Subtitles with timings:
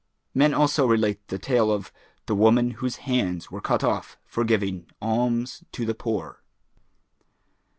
[0.33, 1.93] Men also relate the tale of
[2.25, 6.41] THE WOMAN WHOSE HANDS WERE CUT OFF FOR GIVING ALMS TO THE POOR.